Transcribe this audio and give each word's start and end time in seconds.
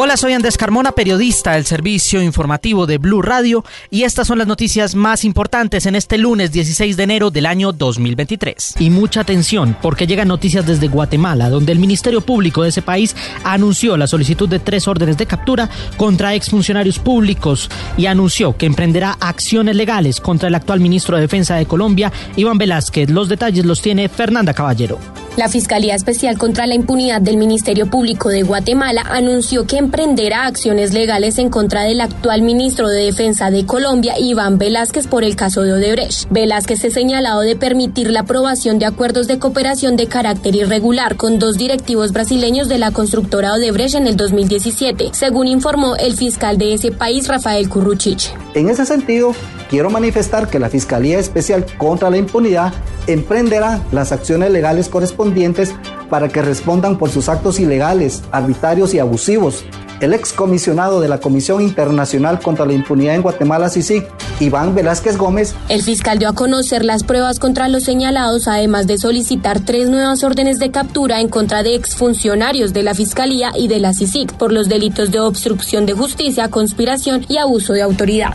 Hola, 0.00 0.16
soy 0.16 0.32
Andrés 0.32 0.56
Carmona, 0.56 0.92
periodista 0.92 1.54
del 1.54 1.66
servicio 1.66 2.22
informativo 2.22 2.86
de 2.86 2.98
Blue 2.98 3.20
Radio 3.20 3.64
y 3.90 4.04
estas 4.04 4.28
son 4.28 4.38
las 4.38 4.46
noticias 4.46 4.94
más 4.94 5.24
importantes 5.24 5.86
en 5.86 5.96
este 5.96 6.18
lunes 6.18 6.52
16 6.52 6.96
de 6.96 7.02
enero 7.02 7.32
del 7.32 7.46
año 7.46 7.72
2023. 7.72 8.76
Y 8.78 8.90
mucha 8.90 9.22
atención 9.22 9.76
porque 9.82 10.06
llegan 10.06 10.28
noticias 10.28 10.64
desde 10.64 10.86
Guatemala, 10.86 11.50
donde 11.50 11.72
el 11.72 11.80
Ministerio 11.80 12.20
Público 12.20 12.62
de 12.62 12.68
ese 12.68 12.80
país 12.80 13.16
anunció 13.42 13.96
la 13.96 14.06
solicitud 14.06 14.48
de 14.48 14.60
tres 14.60 14.86
órdenes 14.86 15.18
de 15.18 15.26
captura 15.26 15.68
contra 15.96 16.36
exfuncionarios 16.36 17.00
públicos 17.00 17.68
y 17.96 18.06
anunció 18.06 18.56
que 18.56 18.66
emprenderá 18.66 19.16
acciones 19.18 19.74
legales 19.74 20.20
contra 20.20 20.46
el 20.46 20.54
actual 20.54 20.78
ministro 20.78 21.16
de 21.16 21.22
Defensa 21.22 21.56
de 21.56 21.66
Colombia, 21.66 22.12
Iván 22.36 22.58
Velázquez. 22.58 23.10
Los 23.10 23.28
detalles 23.28 23.66
los 23.66 23.82
tiene 23.82 24.08
Fernanda 24.08 24.54
Caballero. 24.54 25.00
La 25.38 25.48
Fiscalía 25.48 25.94
Especial 25.94 26.36
contra 26.36 26.66
la 26.66 26.74
Impunidad 26.74 27.20
del 27.20 27.36
Ministerio 27.36 27.86
Público 27.86 28.28
de 28.28 28.42
Guatemala 28.42 29.04
anunció 29.08 29.68
que 29.68 29.76
emprenderá 29.76 30.46
acciones 30.46 30.92
legales 30.92 31.38
en 31.38 31.48
contra 31.48 31.84
del 31.84 32.00
actual 32.00 32.42
ministro 32.42 32.88
de 32.88 33.04
Defensa 33.04 33.48
de 33.52 33.64
Colombia, 33.64 34.18
Iván 34.18 34.58
Velázquez, 34.58 35.06
por 35.06 35.22
el 35.22 35.36
caso 35.36 35.62
de 35.62 35.74
Odebrecht. 35.74 36.28
Velázquez 36.30 36.82
es 36.82 36.92
señalado 36.92 37.42
de 37.42 37.54
permitir 37.54 38.10
la 38.10 38.22
aprobación 38.22 38.80
de 38.80 38.86
acuerdos 38.86 39.28
de 39.28 39.38
cooperación 39.38 39.94
de 39.94 40.08
carácter 40.08 40.56
irregular 40.56 41.14
con 41.14 41.38
dos 41.38 41.56
directivos 41.56 42.10
brasileños 42.10 42.68
de 42.68 42.78
la 42.78 42.90
constructora 42.90 43.52
Odebrecht 43.52 43.94
en 43.94 44.08
el 44.08 44.16
2017, 44.16 45.10
según 45.12 45.46
informó 45.46 45.94
el 45.94 46.16
fiscal 46.16 46.58
de 46.58 46.74
ese 46.74 46.90
país, 46.90 47.28
Rafael 47.28 47.68
Curruchiche. 47.68 48.32
En 48.54 48.70
ese 48.70 48.84
sentido, 48.84 49.36
quiero 49.68 49.90
manifestar 49.90 50.48
que 50.48 50.58
la 50.58 50.70
Fiscalía 50.70 51.18
Especial 51.18 51.66
contra 51.76 52.10
la 52.10 52.16
Impunidad 52.16 52.72
emprenderá 53.06 53.82
las 53.92 54.12
acciones 54.12 54.50
legales 54.50 54.88
correspondientes 54.88 55.74
para 56.10 56.28
que 56.28 56.42
respondan 56.42 56.98
por 56.98 57.10
sus 57.10 57.28
actos 57.28 57.60
ilegales, 57.60 58.22
arbitrarios 58.32 58.94
y 58.94 58.98
abusivos. 58.98 59.64
El 60.00 60.14
excomisionado 60.14 61.00
de 61.00 61.08
la 61.08 61.18
Comisión 61.18 61.60
Internacional 61.60 62.38
contra 62.38 62.64
la 62.64 62.72
Impunidad 62.72 63.16
en 63.16 63.22
Guatemala, 63.22 63.68
CICIG, 63.68 64.06
Iván 64.38 64.72
Velázquez 64.74 65.16
Gómez. 65.16 65.56
El 65.68 65.82
fiscal 65.82 66.20
dio 66.20 66.28
a 66.28 66.34
conocer 66.34 66.84
las 66.84 67.02
pruebas 67.02 67.40
contra 67.40 67.66
los 67.66 67.82
señalados, 67.82 68.46
además 68.46 68.86
de 68.86 68.96
solicitar 68.96 69.58
tres 69.58 69.88
nuevas 69.88 70.22
órdenes 70.22 70.60
de 70.60 70.70
captura 70.70 71.20
en 71.20 71.28
contra 71.28 71.64
de 71.64 71.74
exfuncionarios 71.74 72.72
de 72.72 72.84
la 72.84 72.94
Fiscalía 72.94 73.50
y 73.56 73.66
de 73.66 73.80
la 73.80 73.92
CICIG 73.92 74.34
por 74.34 74.52
los 74.52 74.68
delitos 74.68 75.10
de 75.10 75.18
obstrucción 75.18 75.84
de 75.84 75.94
justicia, 75.94 76.48
conspiración 76.48 77.26
y 77.28 77.38
abuso 77.38 77.72
de 77.72 77.82
autoridad. 77.82 78.34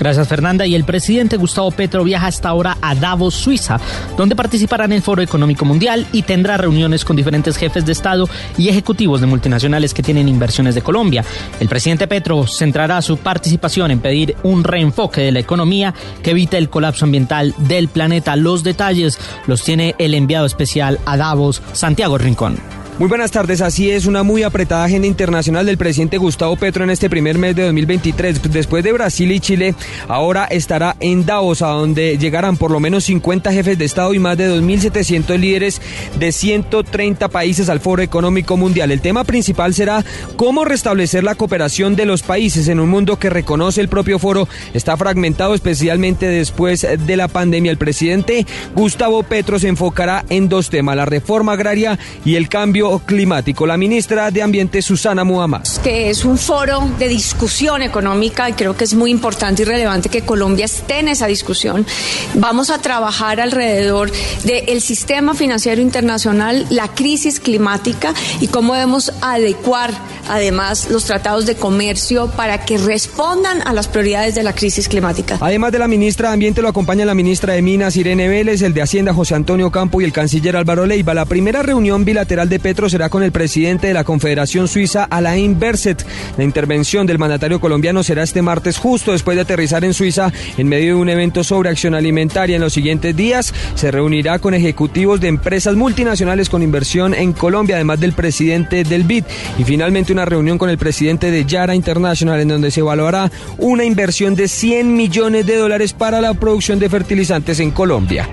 Gracias 0.00 0.28
Fernanda. 0.28 0.66
Y 0.66 0.74
el 0.74 0.84
presidente 0.84 1.36
Gustavo 1.36 1.70
Petro 1.70 2.02
viaja 2.02 2.26
hasta 2.26 2.48
ahora 2.48 2.78
a 2.80 2.94
Davos, 2.94 3.34
Suiza, 3.34 3.78
donde 4.16 4.34
participará 4.34 4.86
en 4.86 4.92
el 4.92 5.02
Foro 5.02 5.20
Económico 5.20 5.66
Mundial 5.66 6.06
y 6.10 6.22
tendrá 6.22 6.56
reuniones 6.56 7.04
con 7.04 7.16
diferentes 7.16 7.58
jefes 7.58 7.84
de 7.84 7.92
Estado 7.92 8.26
y 8.56 8.70
ejecutivos 8.70 9.20
de 9.20 9.26
multinacionales 9.26 9.92
que 9.92 10.02
tienen 10.02 10.26
inversiones 10.26 10.74
de 10.74 10.80
Colombia. 10.80 11.22
El 11.60 11.68
presidente 11.68 12.08
Petro 12.08 12.46
centrará 12.46 13.02
su 13.02 13.18
participación 13.18 13.90
en 13.90 14.00
pedir 14.00 14.36
un 14.42 14.64
reenfoque 14.64 15.20
de 15.20 15.32
la 15.32 15.40
economía 15.40 15.94
que 16.22 16.30
evite 16.30 16.56
el 16.56 16.70
colapso 16.70 17.04
ambiental 17.04 17.54
del 17.58 17.88
planeta. 17.88 18.36
Los 18.36 18.64
detalles 18.64 19.18
los 19.46 19.62
tiene 19.62 19.94
el 19.98 20.14
enviado 20.14 20.46
especial 20.46 20.98
a 21.04 21.18
Davos, 21.18 21.60
Santiago 21.74 22.16
Rincón. 22.16 22.79
Muy 23.00 23.08
buenas 23.08 23.30
tardes, 23.30 23.62
así 23.62 23.90
es 23.90 24.04
una 24.04 24.22
muy 24.22 24.42
apretada 24.42 24.84
agenda 24.84 25.06
internacional 25.06 25.64
del 25.64 25.78
presidente 25.78 26.18
Gustavo 26.18 26.54
Petro 26.56 26.84
en 26.84 26.90
este 26.90 27.08
primer 27.08 27.38
mes 27.38 27.56
de 27.56 27.62
2023. 27.62 28.52
Después 28.52 28.84
de 28.84 28.92
Brasil 28.92 29.32
y 29.32 29.40
Chile, 29.40 29.74
ahora 30.06 30.44
estará 30.44 30.96
en 31.00 31.24
Davos, 31.24 31.62
a 31.62 31.68
donde 31.68 32.18
llegarán 32.18 32.58
por 32.58 32.70
lo 32.70 32.78
menos 32.78 33.04
50 33.04 33.54
jefes 33.54 33.78
de 33.78 33.86
Estado 33.86 34.12
y 34.12 34.18
más 34.18 34.36
de 34.36 34.54
2.700 34.54 35.38
líderes 35.38 35.80
de 36.18 36.30
130 36.30 37.28
países 37.28 37.70
al 37.70 37.80
Foro 37.80 38.02
Económico 38.02 38.58
Mundial. 38.58 38.90
El 38.90 39.00
tema 39.00 39.24
principal 39.24 39.72
será 39.72 40.04
cómo 40.36 40.66
restablecer 40.66 41.24
la 41.24 41.36
cooperación 41.36 41.96
de 41.96 42.04
los 42.04 42.20
países 42.22 42.68
en 42.68 42.80
un 42.80 42.90
mundo 42.90 43.18
que 43.18 43.30
reconoce 43.30 43.80
el 43.80 43.88
propio 43.88 44.18
foro 44.18 44.46
está 44.74 44.98
fragmentado, 44.98 45.54
especialmente 45.54 46.26
después 46.26 46.86
de 46.86 47.16
la 47.16 47.28
pandemia. 47.28 47.72
El 47.72 47.78
presidente 47.78 48.44
Gustavo 48.74 49.22
Petro 49.22 49.58
se 49.58 49.68
enfocará 49.68 50.26
en 50.28 50.50
dos 50.50 50.68
temas, 50.68 50.96
la 50.96 51.06
reforma 51.06 51.52
agraria 51.52 51.98
y 52.26 52.34
el 52.34 52.50
cambio 52.50 52.89
climático. 52.98 53.66
La 53.66 53.76
ministra 53.76 54.30
de 54.30 54.42
Ambiente, 54.42 54.82
Susana 54.82 55.24
Muhammad. 55.24 55.62
Que 55.82 56.10
es 56.10 56.24
un 56.24 56.36
foro 56.36 56.90
de 56.98 57.08
discusión 57.08 57.82
económica 57.82 58.48
y 58.48 58.52
creo 58.54 58.76
que 58.76 58.84
es 58.84 58.94
muy 58.94 59.10
importante 59.10 59.62
y 59.62 59.64
relevante 59.64 60.08
que 60.08 60.22
Colombia 60.22 60.64
esté 60.64 60.98
en 60.98 61.08
esa 61.08 61.26
discusión. 61.26 61.86
Vamos 62.34 62.70
a 62.70 62.78
trabajar 62.78 63.40
alrededor 63.40 64.10
del 64.44 64.80
sistema 64.80 65.34
financiero 65.34 65.80
internacional, 65.80 66.66
la 66.70 66.88
crisis 66.88 67.40
climática 67.40 68.12
y 68.40 68.48
cómo 68.48 68.74
debemos 68.74 69.12
adecuar 69.20 69.92
además 70.28 70.88
los 70.90 71.04
tratados 71.04 71.46
de 71.46 71.56
comercio 71.56 72.28
para 72.28 72.64
que 72.64 72.78
respondan 72.78 73.66
a 73.66 73.72
las 73.72 73.88
prioridades 73.88 74.34
de 74.34 74.42
la 74.42 74.54
crisis 74.54 74.88
climática. 74.88 75.38
Además 75.40 75.72
de 75.72 75.78
la 75.78 75.88
ministra 75.88 76.28
de 76.28 76.34
Ambiente, 76.34 76.62
lo 76.62 76.68
acompaña 76.68 77.04
la 77.04 77.14
ministra 77.14 77.54
de 77.54 77.62
Minas, 77.62 77.96
Irene 77.96 78.28
Vélez, 78.28 78.62
el 78.62 78.74
de 78.74 78.82
Hacienda, 78.82 79.12
José 79.12 79.34
Antonio 79.34 79.70
Campo 79.70 80.00
y 80.00 80.04
el 80.04 80.12
canciller 80.12 80.56
Álvaro 80.56 80.86
Leiva. 80.86 81.14
La 81.14 81.24
primera 81.24 81.62
reunión 81.62 82.04
bilateral 82.04 82.48
de 82.48 82.60
Petro 82.60 82.79
será 82.88 83.08
con 83.08 83.22
el 83.22 83.32
presidente 83.32 83.88
de 83.88 83.94
la 83.94 84.04
Confederación 84.04 84.68
Suiza, 84.68 85.04
Alain 85.04 85.58
Berset. 85.58 86.06
La 86.38 86.44
intervención 86.44 87.06
del 87.06 87.18
mandatario 87.18 87.60
colombiano 87.60 88.02
será 88.02 88.22
este 88.22 88.42
martes, 88.42 88.78
justo 88.78 89.12
después 89.12 89.36
de 89.36 89.42
aterrizar 89.42 89.84
en 89.84 89.94
Suiza, 89.94 90.32
en 90.56 90.68
medio 90.68 90.94
de 90.94 91.00
un 91.00 91.08
evento 91.08 91.44
sobre 91.44 91.68
acción 91.68 91.94
alimentaria. 91.94 92.56
En 92.56 92.62
los 92.62 92.72
siguientes 92.72 93.14
días 93.14 93.52
se 93.74 93.90
reunirá 93.90 94.38
con 94.38 94.54
ejecutivos 94.54 95.20
de 95.20 95.28
empresas 95.28 95.74
multinacionales 95.74 96.48
con 96.48 96.62
inversión 96.62 97.14
en 97.14 97.32
Colombia, 97.32 97.76
además 97.76 98.00
del 98.00 98.12
presidente 98.12 98.84
del 98.84 99.04
BID. 99.04 99.24
Y 99.58 99.64
finalmente 99.64 100.12
una 100.12 100.24
reunión 100.24 100.58
con 100.58 100.70
el 100.70 100.78
presidente 100.78 101.30
de 101.30 101.44
Yara 101.44 101.74
International, 101.74 102.40
en 102.40 102.48
donde 102.48 102.70
se 102.70 102.80
evaluará 102.80 103.30
una 103.58 103.84
inversión 103.84 104.34
de 104.34 104.48
100 104.48 104.94
millones 104.94 105.46
de 105.46 105.56
dólares 105.56 105.92
para 105.92 106.20
la 106.20 106.34
producción 106.34 106.78
de 106.78 106.88
fertilizantes 106.88 107.60
en 107.60 107.70
Colombia. 107.70 108.28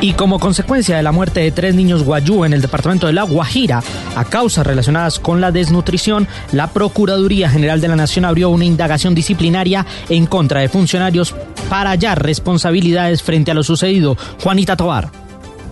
Y 0.00 0.12
como 0.12 0.38
consecuencia 0.38 0.96
de 0.96 1.02
la 1.02 1.10
muerte 1.10 1.40
de 1.40 1.50
tres 1.50 1.74
niños 1.74 2.04
guayú 2.04 2.44
en 2.44 2.52
el 2.52 2.60
departamento 2.60 3.06
de 3.06 3.14
La 3.14 3.22
Guajira, 3.22 3.82
a 4.14 4.24
causas 4.24 4.66
relacionadas 4.66 5.18
con 5.18 5.40
la 5.40 5.52
desnutrición, 5.52 6.28
la 6.52 6.68
Procuraduría 6.68 7.48
General 7.48 7.80
de 7.80 7.88
la 7.88 7.96
Nación 7.96 8.24
abrió 8.24 8.50
una 8.50 8.66
indagación 8.66 9.14
disciplinaria 9.14 9.86
en 10.08 10.26
contra 10.26 10.60
de 10.60 10.68
funcionarios 10.68 11.34
para 11.70 11.90
hallar 11.90 12.22
responsabilidades 12.22 13.22
frente 13.22 13.50
a 13.50 13.54
lo 13.54 13.62
sucedido. 13.62 14.16
Juanita 14.42 14.76
Tobar. 14.76 15.25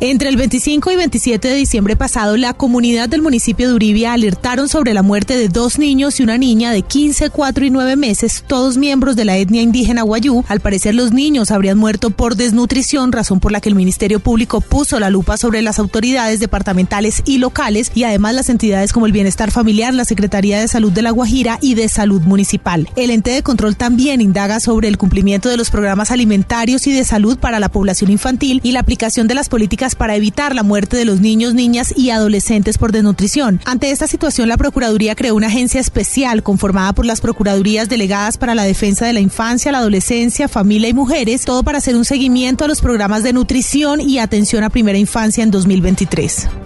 Entre 0.07 0.29
el 0.29 0.37
25 0.37 0.91
y 0.91 0.97
27 0.97 1.49
de 1.49 1.55
diciembre 1.55 1.97
pasado, 1.97 2.37
la 2.37 2.53
comunidad 2.53 3.09
del 3.09 3.23
municipio 3.23 3.69
de 3.69 3.75
Uribia 3.75 4.13
alertaron 4.13 4.69
sobre 4.69 4.93
la 4.93 5.01
muerte 5.01 5.35
de 5.35 5.49
dos 5.49 5.79
niños 5.79 6.21
y 6.21 6.23
una 6.23 6.37
niña 6.37 6.73
de 6.73 6.83
15, 6.83 7.31
4 7.31 7.65
y 7.65 7.71
9 7.71 7.97
meses, 7.97 8.45
todos 8.47 8.77
miembros 8.77 9.17
de 9.17 9.25
la 9.25 9.39
etnia 9.39 9.63
indígena 9.63 10.03
Guayú. 10.03 10.45
Al 10.47 10.61
parecer, 10.61 10.95
los 10.95 11.13
niños 11.13 11.51
habrían 11.51 11.79
muerto 11.79 12.11
por 12.11 12.37
desnutrición, 12.37 13.13
razón 13.13 13.41
por 13.41 13.51
la 13.51 13.63
que 13.63 13.71
el 13.71 13.77
Ministerio 13.77 14.21
Público 14.21 14.61
puso 14.61 15.01
la 15.01 15.09
lupa 15.09 15.39
sobre 15.39 15.63
las 15.63 15.79
autoridades 15.79 16.39
departamentales 16.39 17.23
y 17.25 17.39
locales 17.39 17.91
y 17.95 18.05
además 18.05 18.35
las 18.35 18.51
entidades 18.51 18.93
como 18.93 19.07
el 19.07 19.13
Bienestar 19.13 19.53
Familiar, 19.53 19.95
la 19.95 20.05
Secretaría 20.05 20.61
de 20.61 20.69
Salud 20.69 20.93
de 20.93 21.01
La 21.01 21.13
Guajira 21.13 21.59
y 21.63 21.77
de 21.77 21.89
Salud 21.89 22.21
Municipal. 22.21 22.91
El 22.95 23.11
ente 23.11 23.31
de 23.31 23.43
control 23.43 23.75
también 23.75 24.21
indaga 24.21 24.61
sobre 24.61 24.89
el 24.89 24.99
cumplimiento 24.99 25.49
de 25.49 25.57
los 25.57 25.71
programas 25.71 26.11
alimentarios 26.11 26.87
y 26.87 26.93
de 26.93 27.05
salud 27.05 27.39
para 27.39 27.59
la 27.59 27.71
población 27.71 28.11
infantil 28.11 28.61
y 28.63 28.73
la 28.73 28.81
aplicación 28.81 29.29
de 29.29 29.35
las 29.35 29.49
políticas 29.49 29.94
para 29.97 30.17
evitar 30.17 30.55
la 30.55 30.63
muerte 30.63 30.97
de 30.97 31.05
los 31.05 31.21
niños, 31.21 31.55
niñas 31.55 31.93
y 31.97 32.11
adolescentes 32.11 32.79
por 32.79 32.93
desnutrición. 32.93 33.61
Ante 33.65 33.91
esta 33.91 34.07
situación, 34.07 34.49
la 34.49 34.57
Procuraduría 34.57 35.15
creó 35.15 35.35
una 35.35 35.49
agencia 35.49 35.81
especial 35.81 36.43
conformada 36.43 36.93
por 36.93 37.07
las 37.07 37.21
Procuradurías 37.21 37.89
delegadas 37.89 38.39
para 38.39 38.55
la 38.55 38.65
defensa 38.65 39.07
de 39.07 39.13
la 39.13 39.21
infancia, 39.21 39.73
la 39.73 39.79
adolescencia, 39.79 40.49
familia 40.49 40.89
y 40.89 40.95
mujeres, 40.95 41.45
todo 41.45 41.63
para 41.63 41.79
hacer 41.79 41.97
un 41.97 42.05
seguimiento 42.05 42.65
a 42.65 42.69
los 42.69 42.81
programas 42.81 43.23
de 43.23 43.33
nutrición 43.33 44.01
y 44.01 44.19
atención 44.19 44.65
a 44.65 44.71
primera 44.71 44.99
infancia 44.99 45.43
en 45.43 45.51
2023. 45.51 46.64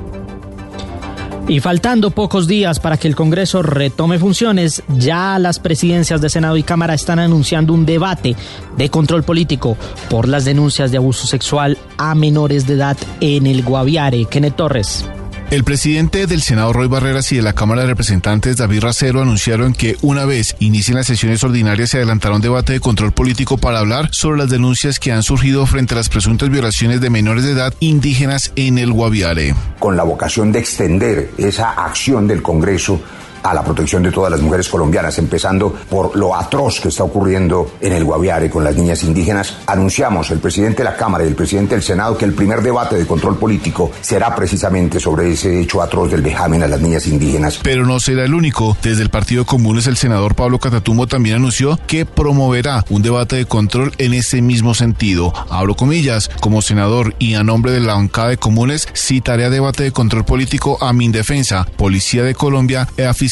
Y 1.48 1.60
faltando 1.60 2.10
pocos 2.10 2.46
días 2.46 2.78
para 2.78 2.98
que 2.98 3.08
el 3.08 3.16
Congreso 3.16 3.62
retome 3.62 4.18
funciones, 4.18 4.82
ya 4.98 5.38
las 5.38 5.58
presidencias 5.58 6.20
de 6.20 6.28
Senado 6.28 6.58
y 6.58 6.62
Cámara 6.62 6.92
están 6.92 7.18
anunciando 7.18 7.72
un 7.72 7.86
debate 7.86 8.36
de 8.76 8.90
control 8.90 9.22
político 9.22 9.78
por 10.10 10.28
las 10.28 10.44
denuncias 10.44 10.90
de 10.90 10.98
abuso 10.98 11.26
sexual 11.26 11.78
a 11.96 12.14
menores 12.14 12.66
de 12.66 12.74
edad 12.74 12.98
en 13.20 13.46
el 13.46 13.62
Guaviare. 13.62 14.26
Kenneth 14.26 14.56
Torres. 14.56 15.06
El 15.50 15.64
presidente 15.64 16.26
del 16.26 16.42
Senado, 16.42 16.74
Roy 16.74 16.88
Barreras, 16.88 17.32
y 17.32 17.36
de 17.36 17.42
la 17.42 17.54
Cámara 17.54 17.80
de 17.80 17.86
Representantes, 17.86 18.58
David 18.58 18.82
Racero, 18.82 19.22
anunciaron 19.22 19.72
que 19.72 19.96
una 20.02 20.26
vez 20.26 20.54
inicien 20.58 20.98
las 20.98 21.06
sesiones 21.06 21.42
ordinarias 21.42 21.88
se 21.88 21.96
adelantará 21.96 22.34
un 22.34 22.42
debate 22.42 22.74
de 22.74 22.80
control 22.80 23.12
político 23.12 23.56
para 23.56 23.78
hablar 23.78 24.10
sobre 24.12 24.36
las 24.36 24.50
denuncias 24.50 25.00
que 25.00 25.10
han 25.10 25.22
surgido 25.22 25.64
frente 25.64 25.94
a 25.94 25.96
las 25.96 26.10
presuntas 26.10 26.50
violaciones 26.50 27.00
de 27.00 27.08
menores 27.08 27.44
de 27.44 27.52
edad 27.52 27.72
indígenas 27.80 28.52
en 28.56 28.76
el 28.76 28.92
Guaviare. 28.92 29.54
Con 29.78 29.96
la 29.96 30.02
vocación 30.02 30.52
de 30.52 30.58
extender 30.58 31.30
esa 31.38 31.70
acción 31.70 32.28
del 32.28 32.42
Congreso 32.42 33.00
a 33.42 33.54
la 33.54 33.62
protección 33.62 34.02
de 34.02 34.12
todas 34.12 34.30
las 34.30 34.40
mujeres 34.40 34.68
colombianas, 34.68 35.18
empezando 35.18 35.72
por 35.88 36.16
lo 36.16 36.34
atroz 36.34 36.80
que 36.80 36.88
está 36.88 37.04
ocurriendo 37.04 37.72
en 37.80 37.92
el 37.92 38.04
Guaviare 38.04 38.50
con 38.50 38.64
las 38.64 38.76
niñas 38.76 39.02
indígenas. 39.04 39.56
Anunciamos 39.66 40.30
el 40.30 40.38
presidente 40.38 40.78
de 40.78 40.84
la 40.84 40.96
Cámara 40.96 41.24
y 41.24 41.28
el 41.28 41.34
presidente 41.34 41.74
del 41.74 41.82
Senado 41.82 42.16
que 42.16 42.24
el 42.24 42.34
primer 42.34 42.62
debate 42.62 42.96
de 42.96 43.06
control 43.06 43.38
político 43.38 43.90
será 44.00 44.34
precisamente 44.34 45.00
sobre 45.00 45.32
ese 45.32 45.60
hecho 45.60 45.82
atroz 45.82 46.10
del 46.10 46.22
vejamen 46.22 46.62
a 46.62 46.66
las 46.66 46.80
niñas 46.80 47.06
indígenas. 47.06 47.60
Pero 47.62 47.86
no 47.86 48.00
será 48.00 48.24
el 48.24 48.34
único. 48.34 48.76
Desde 48.82 49.02
el 49.02 49.10
Partido 49.10 49.44
Comunes, 49.46 49.86
el 49.86 49.96
senador 49.96 50.34
Pablo 50.34 50.58
Catatumbo 50.58 51.06
también 51.06 51.36
anunció 51.36 51.78
que 51.86 52.04
promoverá 52.04 52.84
un 52.88 53.02
debate 53.02 53.36
de 53.36 53.46
control 53.46 53.92
en 53.98 54.14
ese 54.14 54.42
mismo 54.42 54.74
sentido. 54.74 55.32
Abro 55.50 55.74
comillas, 55.76 56.30
como 56.40 56.62
senador 56.62 57.14
y 57.18 57.34
a 57.34 57.44
nombre 57.44 57.72
de 57.72 57.80
la 57.80 57.94
bancada 57.94 58.28
de 58.28 58.36
comunes, 58.36 58.88
citaré 58.94 59.44
a 59.44 59.50
debate 59.50 59.84
de 59.84 59.92
control 59.92 60.24
político 60.24 60.78
a 60.80 60.92
Mindefensa, 60.92 61.66
Policía 61.76 62.24
de 62.24 62.34
Colombia, 62.34 62.88
EAFI 62.96 63.28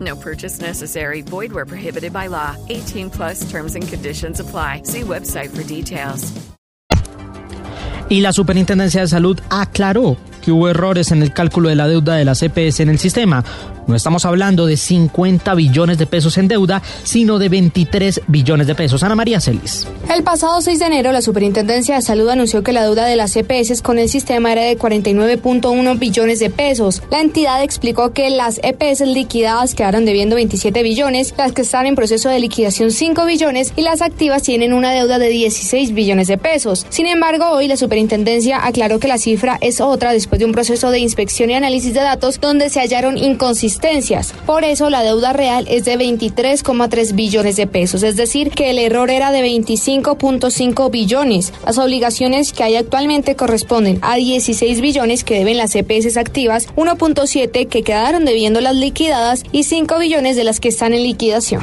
No 0.00 0.16
purchase 0.16 0.60
necessary. 0.60 1.22
Void 1.22 1.52
where 1.52 1.66
prohibited 1.66 2.12
by 2.12 2.28
law. 2.28 2.56
18 2.68 3.10
plus 3.10 3.50
terms 3.50 3.74
and 3.74 3.86
conditions 3.86 4.40
apply. 4.40 4.82
See 4.84 5.02
website 5.02 5.50
for 5.50 5.62
details. 5.64 6.32
Y 8.08 8.22
la 8.22 8.32
Superintendencia 8.32 9.02
de 9.02 9.06
Salud 9.06 9.38
aclaró 9.50 10.16
que 10.42 10.50
hubo 10.50 10.68
errores 10.68 11.12
en 11.12 11.22
el 11.22 11.32
cálculo 11.32 11.68
de 11.68 11.76
la 11.76 11.86
deuda 11.86 12.16
de 12.16 12.24
la 12.24 12.34
CPS 12.34 12.80
en 12.80 12.88
el 12.88 12.98
sistema. 12.98 13.44
No 13.86 13.96
estamos 13.96 14.24
hablando 14.24 14.66
de 14.66 14.76
50 14.76 15.54
billones 15.54 15.98
de 15.98 16.06
pesos 16.06 16.38
en 16.38 16.48
deuda, 16.48 16.82
sino 17.02 17.38
de 17.38 17.48
23 17.48 18.22
billones 18.28 18.66
de 18.66 18.74
pesos. 18.74 19.02
Ana 19.02 19.14
María 19.14 19.40
Celis. 19.40 19.86
El 20.14 20.22
pasado 20.22 20.60
6 20.60 20.78
de 20.78 20.86
enero, 20.86 21.12
la 21.12 21.22
Superintendencia 21.22 21.96
de 21.96 22.02
Salud 22.02 22.28
anunció 22.28 22.62
que 22.62 22.72
la 22.72 22.84
deuda 22.84 23.06
de 23.06 23.16
las 23.16 23.34
EPS 23.36 23.82
con 23.82 23.98
el 23.98 24.08
sistema 24.08 24.52
era 24.52 24.62
de 24.62 24.78
49.1 24.78 25.98
billones 25.98 26.38
de 26.38 26.50
pesos. 26.50 27.02
La 27.10 27.20
entidad 27.20 27.62
explicó 27.62 28.12
que 28.12 28.30
las 28.30 28.60
EPS 28.62 29.00
liquidadas 29.00 29.74
quedaron 29.74 30.04
debiendo 30.04 30.36
27 30.36 30.82
billones, 30.82 31.34
las 31.36 31.52
que 31.52 31.62
están 31.62 31.86
en 31.86 31.94
proceso 31.94 32.28
de 32.28 32.38
liquidación 32.38 32.90
5 32.90 33.24
billones 33.24 33.72
y 33.76 33.82
las 33.82 34.02
activas 34.02 34.42
tienen 34.42 34.72
una 34.72 34.92
deuda 34.92 35.18
de 35.18 35.28
16 35.28 35.94
billones 35.94 36.28
de 36.28 36.38
pesos. 36.38 36.86
Sin 36.90 37.06
embargo, 37.06 37.50
hoy 37.50 37.66
la 37.66 37.76
Superintendencia 37.76 38.64
aclaró 38.64 38.98
que 39.00 39.08
la 39.08 39.18
cifra 39.18 39.58
es 39.60 39.80
otra 39.80 40.12
después 40.12 40.38
de 40.38 40.44
un 40.44 40.52
proceso 40.52 40.90
de 40.90 40.98
inspección 40.98 41.50
y 41.50 41.54
análisis 41.54 41.94
de 41.94 42.00
datos 42.00 42.40
donde 42.40 42.70
se 42.70 42.80
hallaron 42.80 43.16
inconsistencias 43.16 43.69
por 44.46 44.64
eso 44.64 44.90
la 44.90 45.02
deuda 45.02 45.32
real 45.32 45.66
es 45.68 45.84
de 45.84 45.98
23,3 45.98 47.14
billones 47.14 47.56
de 47.56 47.66
pesos, 47.66 48.02
es 48.02 48.16
decir, 48.16 48.50
que 48.50 48.70
el 48.70 48.78
error 48.78 49.10
era 49.10 49.30
de 49.32 49.42
25.5 49.44 50.90
billones. 50.90 51.52
Las 51.64 51.78
obligaciones 51.78 52.52
que 52.52 52.64
hay 52.64 52.76
actualmente 52.76 53.36
corresponden 53.36 53.98
a 54.02 54.16
16 54.16 54.80
billones 54.80 55.24
que 55.24 55.34
deben 55.34 55.56
las 55.56 55.74
EPS 55.74 56.16
activas, 56.16 56.68
1.7 56.76 57.68
que 57.68 57.82
quedaron 57.82 58.24
debiendo 58.24 58.60
las 58.60 58.76
liquidadas 58.76 59.44
y 59.52 59.64
5 59.64 59.98
billones 59.98 60.36
de 60.36 60.44
las 60.44 60.60
que 60.60 60.68
están 60.68 60.94
en 60.94 61.02
liquidación. 61.02 61.62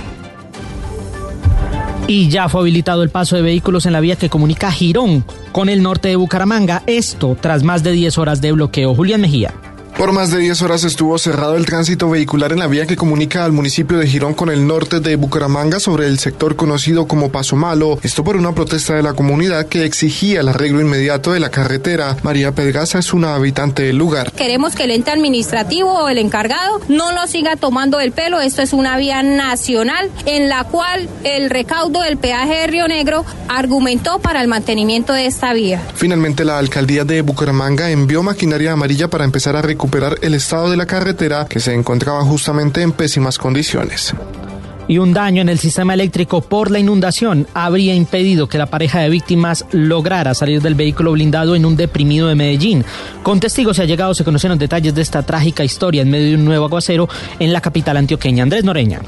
Y 2.07 2.30
ya 2.30 2.48
fue 2.48 2.62
habilitado 2.62 3.04
el 3.04 3.09
paso 3.09 3.36
de 3.36 3.42
vehículos 3.42 3.86
en 3.86 3.92
la 3.92 4.00
vía 4.00 4.15
que 4.15 4.30
comunica 4.30 4.71
Girón 4.71 5.25
con 5.51 5.68
el 5.68 5.83
norte 5.83 6.07
de 6.07 6.15
Bucaramanga. 6.15 6.83
Esto 6.88 7.36
tras 7.39 7.63
más 7.63 7.83
de 7.83 7.92
10 7.92 8.18
horas 8.18 8.39
de 8.39 8.54
bloqueo. 8.54 8.95
Julián 8.95 9.19
Mejía. 9.19 9.54
Por 9.97 10.11
más 10.11 10.29
de 10.29 10.38
10 10.38 10.61
horas 10.61 10.83
estuvo 10.83 11.17
cerrado 11.17 11.55
el 11.55 11.65
tránsito 11.65 12.07
vehicular 12.07 12.51
en 12.51 12.59
la 12.59 12.67
vía 12.67 12.85
que 12.85 12.95
comunica 12.95 13.44
al 13.44 13.51
municipio 13.51 13.97
de 13.97 14.05
Girón 14.05 14.35
con 14.35 14.51
el 14.51 14.67
norte 14.67 14.99
de 14.99 15.15
Bucaramanga 15.15 15.79
sobre 15.79 16.05
el 16.05 16.19
sector 16.19 16.55
conocido 16.55 17.07
como 17.07 17.31
Paso 17.31 17.55
Malo. 17.55 17.97
Esto 18.03 18.23
por 18.23 18.35
una 18.35 18.53
protesta 18.53 18.94
de 18.94 19.01
la 19.01 19.13
comunidad 19.13 19.65
que 19.65 19.85
exigía 19.85 20.41
el 20.41 20.49
arreglo 20.49 20.81
inmediato 20.81 21.31
de 21.31 21.39
la 21.39 21.49
carretera. 21.49 22.15
María 22.21 22.51
Pedgaza 22.51 22.99
es 22.99 23.11
una 23.11 23.33
habitante 23.33 23.81
del 23.81 23.97
lugar. 23.97 24.31
Queremos 24.33 24.75
que 24.75 24.83
el 24.83 24.91
ente 24.91 25.09
administrativo 25.09 25.91
o 25.91 26.09
el 26.09 26.19
encargado 26.19 26.79
no 26.89 27.11
lo 27.11 27.25
siga 27.25 27.55
tomando 27.55 27.99
el 27.99 28.11
pelo. 28.11 28.39
Esto 28.39 28.61
es 28.61 28.73
una 28.73 28.97
vía 28.97 29.23
nacional 29.23 30.11
en 30.27 30.47
la 30.47 30.65
cual 30.65 31.09
el 31.23 31.49
recaudo 31.49 32.01
del 32.01 32.17
peaje 32.17 32.53
de 32.53 32.67
Río 32.67 32.88
Negro 32.88 33.25
argumentó 33.47 34.19
para 34.19 34.44
el 34.44 34.47
mantenimiento 34.47 35.13
de 35.13 35.25
esta 35.25 35.53
vía. 35.53 35.81
Finalmente 35.95 36.45
la 36.45 36.59
alcaldía 36.59 37.03
de 37.03 37.23
Bucaramanga 37.23 37.89
envió 37.89 38.21
maquinaria 38.21 38.73
amarilla 38.73 39.07
para 39.07 39.25
empezar 39.25 39.55
a 39.55 39.63
recuperar 39.63 39.87
el 40.22 40.34
estado 40.34 40.69
de 40.69 40.78
la 40.78 40.86
carretera 40.86 41.45
que 41.48 41.60
se 41.60 41.74
encontraba 41.74 42.24
justamente 42.24 42.81
en 42.81 42.92
pésimas 42.92 43.38
condiciones. 43.38 44.13
Y 44.88 45.00
un 45.00 45.13
daño 45.13 45.42
en 45.42 45.50
el 45.50 45.60
sistema 45.60 45.94
eléctrico 45.94 46.42
por 46.42 46.72
la 46.72 46.80
inundación 46.80 47.45
habría 47.54 47.94
impedido 47.94 48.48
que 48.48 48.57
la 48.57 48.68
pareja 48.68 49.01
de 49.01 49.10
víctimas 49.10 49.66
lograra 49.72 50.34
salir 50.34 50.62
del 50.62 50.75
vehículo 50.75 51.12
blindado 51.12 51.56
en 51.56 51.66
un 51.66 51.75
deprimido 51.75 52.28
de 52.28 52.36
Medellín. 52.36 52.86
Con 53.22 53.39
testigos 53.39 53.80
y 53.80 53.81
allegados 53.81 54.18
se 54.18 54.24
conocieron 54.24 54.57
detalles 54.57 54.95
de 54.95 55.01
esta 55.01 55.24
trágica 55.24 55.66
historia 55.66 56.04
en 56.04 56.10
medio 56.10 56.30
de 56.30 56.36
un 56.36 56.45
nuevo 56.45 56.66
aguacero 56.66 57.10
en 57.40 57.51
la 57.51 57.60
capital 57.60 57.98
antioqueña. 57.98 58.44
Andrés 58.44 58.63
Noreña. 58.63 59.01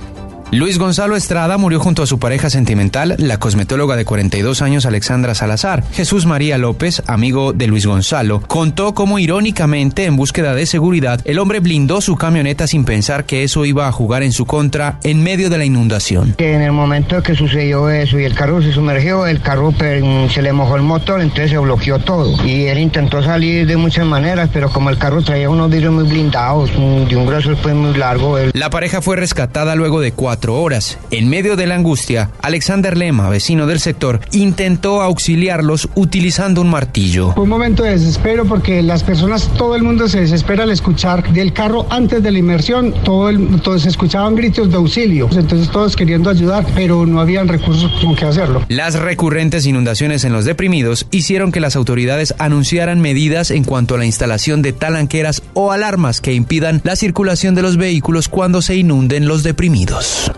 Luis 0.51 0.79
Gonzalo 0.79 1.15
Estrada 1.15 1.59
murió 1.59 1.79
junto 1.79 2.01
a 2.01 2.07
su 2.07 2.17
pareja 2.17 2.49
sentimental, 2.49 3.15
la 3.19 3.37
cosmetóloga 3.37 3.95
de 3.95 4.03
42 4.03 4.63
años 4.63 4.87
Alexandra 4.87 5.35
Salazar. 5.35 5.83
Jesús 5.93 6.25
María 6.25 6.57
López, 6.57 7.03
amigo 7.05 7.53
de 7.53 7.67
Luis 7.67 7.85
Gonzalo, 7.85 8.41
contó 8.41 8.95
cómo 8.95 9.19
irónicamente, 9.19 10.05
en 10.05 10.15
búsqueda 10.15 10.55
de 10.55 10.65
seguridad, 10.65 11.21
el 11.25 11.37
hombre 11.37 11.59
blindó 11.59 12.01
su 12.01 12.15
camioneta 12.15 12.65
sin 12.65 12.83
pensar 12.83 13.25
que 13.25 13.43
eso 13.43 13.63
iba 13.63 13.87
a 13.87 13.91
jugar 13.91 14.23
en 14.23 14.31
su 14.31 14.47
contra 14.47 14.97
en 15.03 15.21
medio 15.21 15.51
de 15.51 15.59
la 15.59 15.65
inundación. 15.65 16.33
En 16.39 16.63
el 16.63 16.71
momento 16.71 17.21
que 17.21 17.35
sucedió 17.35 17.87
eso 17.91 18.19
y 18.19 18.23
el 18.23 18.33
carro 18.33 18.59
se 18.63 18.71
sumergió, 18.73 19.27
el 19.27 19.41
carro 19.41 19.71
se 19.71 20.41
le 20.41 20.51
mojó 20.51 20.77
el 20.77 20.81
motor, 20.81 21.21
entonces 21.21 21.51
se 21.51 21.59
bloqueó 21.59 21.99
todo. 21.99 22.43
Y 22.43 22.65
él 22.65 22.79
intentó 22.79 23.21
salir 23.21 23.67
de 23.67 23.77
muchas 23.77 24.07
maneras, 24.07 24.49
pero 24.51 24.71
como 24.71 24.89
el 24.89 24.97
carro 24.97 25.21
traía 25.21 25.47
unos 25.47 25.69
vidrios 25.69 25.93
muy 25.93 26.05
blindados, 26.05 26.71
de 26.71 27.15
un 27.15 27.25
grueso 27.27 27.51
después 27.51 27.75
muy 27.75 27.93
largo. 27.93 28.35
La 28.53 28.71
pareja 28.71 29.03
fue 29.03 29.15
rescatada 29.15 29.75
luego 29.75 30.01
de 30.01 30.11
cuatro 30.11 30.38
horas. 30.47 30.97
En 31.11 31.29
medio 31.29 31.55
de 31.55 31.67
la 31.67 31.75
angustia, 31.75 32.31
Alexander 32.41 32.97
Lema, 32.97 33.29
vecino 33.29 33.67
del 33.67 33.79
sector, 33.79 34.21
intentó 34.31 35.01
auxiliarlos 35.01 35.89
utilizando 35.95 36.61
un 36.61 36.69
martillo. 36.69 37.33
un 37.35 37.49
momento 37.49 37.83
de 37.83 37.91
desespero 37.91 38.45
porque 38.45 38.81
las 38.81 39.03
personas, 39.03 39.49
todo 39.57 39.75
el 39.75 39.83
mundo 39.83 40.07
se 40.07 40.21
desespera 40.21 40.63
al 40.63 40.71
escuchar 40.71 41.31
del 41.33 41.53
carro 41.53 41.85
antes 41.89 42.23
de 42.23 42.31
la 42.31 42.39
inmersión, 42.39 42.93
todo 43.03 43.29
el, 43.29 43.61
todos 43.61 43.83
se 43.83 43.89
escuchaban 43.89 44.35
gritos 44.35 44.69
de 44.69 44.77
auxilio. 44.77 45.29
Entonces 45.31 45.69
todos 45.69 45.95
queriendo 45.95 46.29
ayudar, 46.29 46.65
pero 46.75 47.05
no 47.05 47.19
habían 47.19 47.47
recursos 47.47 47.91
con 48.01 48.15
qué 48.15 48.25
hacerlo. 48.25 48.63
Las 48.69 48.95
recurrentes 48.95 49.65
inundaciones 49.65 50.23
en 50.23 50.33
los 50.33 50.45
deprimidos 50.45 51.07
hicieron 51.11 51.51
que 51.51 51.59
las 51.59 51.75
autoridades 51.75 52.33
anunciaran 52.37 53.01
medidas 53.01 53.51
en 53.51 53.63
cuanto 53.63 53.95
a 53.95 53.97
la 53.97 54.05
instalación 54.05 54.61
de 54.61 54.73
talanqueras 54.73 55.41
o 55.53 55.71
alarmas 55.71 56.21
que 56.21 56.33
impidan 56.33 56.81
la 56.83 56.95
circulación 56.95 57.55
de 57.55 57.61
los 57.61 57.77
vehículos 57.77 58.27
cuando 58.27 58.61
se 58.61 58.75
inunden 58.75 59.27
los 59.27 59.43
deprimidos. 59.43 60.28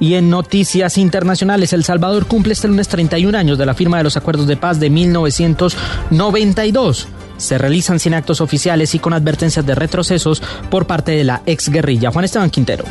Y 0.00 0.14
en 0.14 0.30
noticias 0.30 0.98
internacionales, 0.98 1.72
El 1.72 1.84
Salvador 1.84 2.26
cumple 2.26 2.54
este 2.54 2.66
lunes 2.68 2.88
31 2.88 3.36
años 3.36 3.58
de 3.58 3.66
la 3.66 3.74
firma 3.74 3.98
de 3.98 4.04
los 4.04 4.16
acuerdos 4.16 4.46
de 4.46 4.56
paz 4.56 4.80
de 4.80 4.88
1992. 4.90 7.08
Se 7.36 7.58
realizan 7.58 8.00
sin 8.00 8.14
actos 8.14 8.40
oficiales 8.40 8.94
y 8.94 8.98
con 8.98 9.12
advertencias 9.12 9.66
de 9.66 9.74
retrocesos 9.74 10.42
por 10.70 10.86
parte 10.86 11.12
de 11.12 11.24
la 11.24 11.42
exguerrilla. 11.46 12.10
Juan 12.10 12.24
Esteban 12.24 12.50
Quintero. 12.50 12.84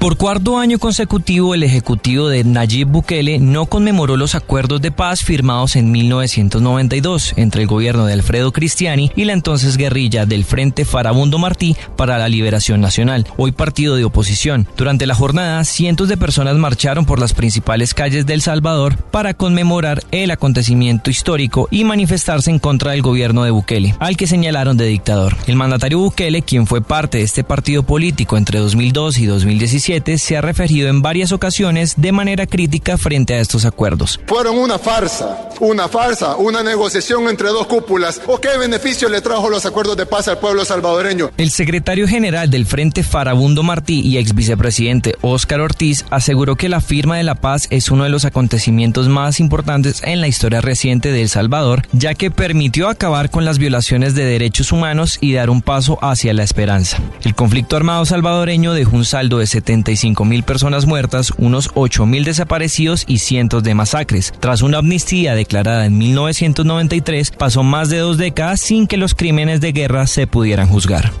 Por 0.00 0.16
cuarto 0.16 0.58
año 0.58 0.78
consecutivo, 0.78 1.54
el 1.54 1.62
ejecutivo 1.62 2.30
de 2.30 2.42
Nayib 2.42 2.88
Bukele 2.88 3.38
no 3.38 3.66
conmemoró 3.66 4.16
los 4.16 4.34
acuerdos 4.34 4.80
de 4.80 4.90
paz 4.90 5.22
firmados 5.22 5.76
en 5.76 5.92
1992 5.92 7.34
entre 7.36 7.60
el 7.60 7.68
gobierno 7.68 8.06
de 8.06 8.14
Alfredo 8.14 8.50
Cristiani 8.50 9.12
y 9.14 9.24
la 9.24 9.34
entonces 9.34 9.76
guerrilla 9.76 10.24
del 10.24 10.46
Frente 10.46 10.86
Farabundo 10.86 11.38
Martí 11.38 11.76
para 11.96 12.16
la 12.16 12.30
Liberación 12.30 12.80
Nacional, 12.80 13.26
hoy 13.36 13.52
partido 13.52 13.94
de 13.94 14.04
oposición. 14.04 14.66
Durante 14.74 15.04
la 15.04 15.14
jornada, 15.14 15.62
cientos 15.64 16.08
de 16.08 16.16
personas 16.16 16.56
marcharon 16.56 17.04
por 17.04 17.20
las 17.20 17.34
principales 17.34 17.92
calles 17.92 18.24
de 18.24 18.32
El 18.32 18.40
Salvador 18.40 18.96
para 18.96 19.34
conmemorar 19.34 20.02
el 20.12 20.30
acontecimiento 20.30 21.10
histórico 21.10 21.68
y 21.70 21.84
manifestarse 21.84 22.50
en 22.50 22.58
contra 22.58 22.92
del 22.92 23.02
gobierno 23.02 23.44
de 23.44 23.50
Bukele, 23.50 23.94
al 23.98 24.16
que 24.16 24.26
señalaron 24.26 24.78
de 24.78 24.86
dictador. 24.86 25.36
El 25.46 25.56
mandatario 25.56 25.98
Bukele, 25.98 26.40
quien 26.40 26.66
fue 26.66 26.80
parte 26.80 27.18
de 27.18 27.24
este 27.24 27.44
partido 27.44 27.82
político 27.82 28.38
entre 28.38 28.60
2002 28.60 29.18
y 29.18 29.26
2017, 29.26 29.89
2017 29.90 30.18
se 30.18 30.36
ha 30.36 30.40
referido 30.40 30.88
en 30.88 31.02
varias 31.02 31.32
ocasiones 31.32 31.94
de 31.96 32.12
manera 32.12 32.46
crítica 32.46 32.96
frente 32.96 33.34
a 33.34 33.40
estos 33.40 33.64
acuerdos. 33.64 34.20
Fueron 34.26 34.58
una 34.58 34.78
farsa, 34.78 35.48
una 35.60 35.88
farsa, 35.88 36.36
una 36.36 36.62
negociación 36.62 37.28
entre 37.28 37.48
dos 37.48 37.66
cúpulas. 37.66 38.20
¿O 38.26 38.38
qué 38.40 38.56
beneficio 38.58 39.08
le 39.08 39.20
trajo 39.20 39.50
los 39.50 39.66
acuerdos 39.66 39.96
de 39.96 40.06
paz 40.06 40.28
al 40.28 40.38
pueblo 40.38 40.64
salvadoreño? 40.64 41.30
El 41.36 41.50
secretario 41.50 42.06
general 42.06 42.50
del 42.50 42.66
Frente 42.66 43.02
Farabundo 43.02 43.62
Martí 43.62 44.00
y 44.00 44.18
ex 44.18 44.34
vicepresidente 44.34 45.16
Óscar 45.22 45.60
Ortiz 45.60 46.04
aseguró 46.10 46.56
que 46.56 46.68
la 46.68 46.80
firma 46.80 47.16
de 47.16 47.24
la 47.24 47.34
paz 47.34 47.66
es 47.70 47.90
uno 47.90 48.04
de 48.04 48.10
los 48.10 48.24
acontecimientos 48.24 49.08
más 49.08 49.40
importantes 49.40 50.02
en 50.04 50.20
la 50.20 50.28
historia 50.28 50.60
reciente 50.60 51.10
de 51.10 51.22
El 51.22 51.28
Salvador, 51.28 51.86
ya 51.92 52.14
que 52.14 52.30
permitió 52.30 52.88
acabar 52.88 53.30
con 53.30 53.44
las 53.44 53.58
violaciones 53.58 54.14
de 54.14 54.24
derechos 54.24 54.72
humanos 54.72 55.18
y 55.20 55.32
dar 55.32 55.50
un 55.50 55.62
paso 55.62 55.98
hacia 56.02 56.32
la 56.34 56.44
esperanza. 56.44 56.98
El 57.22 57.34
conflicto 57.34 57.76
armado 57.76 58.04
salvadoreño 58.04 58.72
dejó 58.72 58.96
un 58.96 59.04
saldo 59.04 59.38
de 59.38 59.46
75 59.80 60.24
mil 60.24 60.42
personas 60.42 60.86
muertas, 60.86 61.32
unos 61.38 61.70
8 61.74 62.06
mil 62.06 62.24
desaparecidos 62.24 63.04
y 63.06 63.18
cientos 63.18 63.62
de 63.62 63.74
masacres. 63.74 64.32
Tras 64.40 64.62
una 64.62 64.78
amnistía 64.78 65.34
declarada 65.34 65.86
en 65.86 65.98
1993, 65.98 67.32
pasó 67.32 67.62
más 67.62 67.88
de 67.88 67.98
dos 67.98 68.18
décadas 68.18 68.60
sin 68.60 68.86
que 68.86 68.96
los 68.96 69.14
crímenes 69.14 69.60
de 69.60 69.72
guerra 69.72 70.06
se 70.06 70.26
pudieran 70.26 70.68
juzgar. 70.68 71.12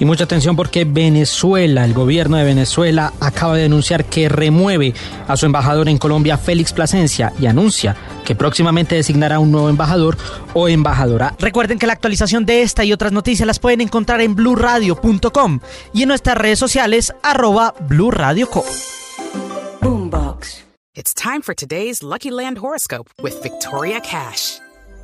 Y 0.00 0.06
mucha 0.06 0.24
atención 0.24 0.56
porque 0.56 0.86
Venezuela, 0.86 1.84
el 1.84 1.92
gobierno 1.92 2.38
de 2.38 2.44
Venezuela 2.44 3.12
acaba 3.20 3.56
de 3.56 3.62
denunciar 3.62 4.06
que 4.06 4.30
remueve 4.30 4.94
a 5.28 5.36
su 5.36 5.44
embajador 5.44 5.90
en 5.90 5.98
Colombia, 5.98 6.38
Félix 6.38 6.72
Plasencia, 6.72 7.34
y 7.38 7.44
anuncia 7.44 7.94
que 8.24 8.34
próximamente 8.34 8.94
designará 8.94 9.38
un 9.38 9.52
nuevo 9.52 9.68
embajador 9.68 10.16
o 10.54 10.68
embajadora. 10.68 11.36
Recuerden 11.38 11.78
que 11.78 11.86
la 11.86 11.92
actualización 11.92 12.46
de 12.46 12.62
esta 12.62 12.82
y 12.82 12.94
otras 12.94 13.12
noticias 13.12 13.46
las 13.46 13.58
pueden 13.58 13.82
encontrar 13.82 14.22
en 14.22 14.34
blurradio.com 14.34 15.60
y 15.92 16.02
en 16.02 16.08
nuestras 16.08 16.38
redes 16.38 16.58
sociales 16.58 17.12
arroba 17.22 17.74
blurradioco. 17.86 18.64
Boombox. 19.82 20.64
It's 20.94 21.12
time 21.12 21.42
for 21.42 21.54
today's 21.54 22.02
Lucky 22.02 22.30
Land 22.30 22.58
horoscope 22.58 23.10
with 23.22 23.34
Victoria 23.42 24.00
Cash. 24.00 24.60